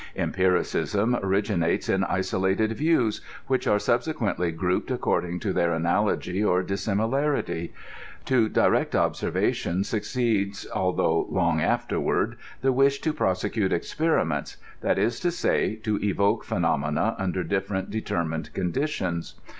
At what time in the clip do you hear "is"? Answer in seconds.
14.97-15.19